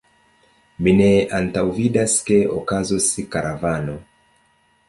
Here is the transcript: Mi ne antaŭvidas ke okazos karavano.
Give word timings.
Mi 0.85 0.93
ne 1.01 1.09
antaŭvidas 1.41 2.17
ke 2.31 2.39
okazos 2.57 3.11
karavano. 3.37 3.99